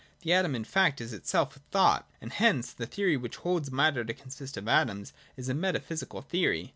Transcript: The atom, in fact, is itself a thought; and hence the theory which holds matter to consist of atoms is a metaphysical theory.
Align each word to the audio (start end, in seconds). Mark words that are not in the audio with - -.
The 0.21 0.33
atom, 0.33 0.55
in 0.55 0.63
fact, 0.63 0.99
is 0.99 1.13
itself 1.13 1.55
a 1.55 1.59
thought; 1.69 2.09
and 2.21 2.33
hence 2.33 2.73
the 2.73 2.87
theory 2.87 3.15
which 3.17 3.35
holds 3.35 3.71
matter 3.71 4.03
to 4.03 4.15
consist 4.15 4.57
of 4.57 4.67
atoms 4.67 5.13
is 5.37 5.47
a 5.47 5.53
metaphysical 5.53 6.23
theory. 6.23 6.69